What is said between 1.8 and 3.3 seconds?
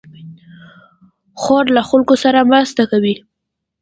خلکو سره مرسته کوي.